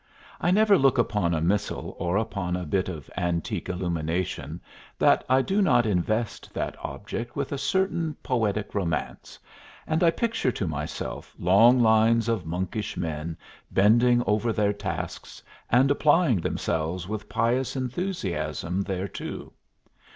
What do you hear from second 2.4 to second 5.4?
a bit of antique illumination that